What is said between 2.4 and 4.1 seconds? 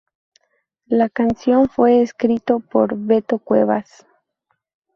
por Beto Cuevas.